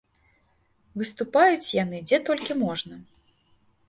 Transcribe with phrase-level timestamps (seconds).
[1.01, 2.99] Выступаюць яны дзе толькі можна!